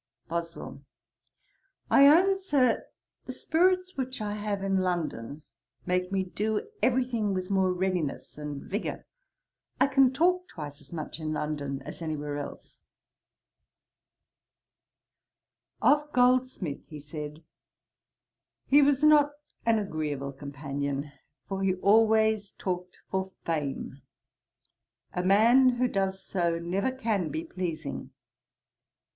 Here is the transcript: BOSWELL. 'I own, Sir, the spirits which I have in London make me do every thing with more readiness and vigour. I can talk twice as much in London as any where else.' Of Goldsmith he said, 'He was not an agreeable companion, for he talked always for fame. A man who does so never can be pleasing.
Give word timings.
BOSWELL. 0.29 0.81
'I 1.91 2.07
own, 2.07 2.39
Sir, 2.39 2.87
the 3.27 3.33
spirits 3.33 3.95
which 3.97 4.19
I 4.19 4.33
have 4.33 4.63
in 4.63 4.77
London 4.77 5.43
make 5.85 6.11
me 6.11 6.23
do 6.23 6.67
every 6.81 7.05
thing 7.05 7.35
with 7.35 7.51
more 7.51 7.71
readiness 7.71 8.35
and 8.35 8.63
vigour. 8.63 9.05
I 9.79 9.85
can 9.85 10.11
talk 10.11 10.47
twice 10.47 10.81
as 10.81 10.91
much 10.91 11.19
in 11.19 11.33
London 11.33 11.83
as 11.83 12.01
any 12.01 12.17
where 12.17 12.39
else.' 12.39 12.81
Of 15.83 16.11
Goldsmith 16.13 16.87
he 16.87 16.99
said, 16.99 17.43
'He 18.65 18.81
was 18.81 19.03
not 19.03 19.33
an 19.67 19.77
agreeable 19.77 20.31
companion, 20.31 21.11
for 21.47 21.61
he 21.61 21.73
talked 21.73 21.83
always 21.83 22.55
for 23.11 23.31
fame. 23.45 24.01
A 25.13 25.21
man 25.23 25.75
who 25.75 25.87
does 25.87 26.23
so 26.23 26.57
never 26.57 26.91
can 26.91 27.29
be 27.29 27.43
pleasing. 27.43 28.09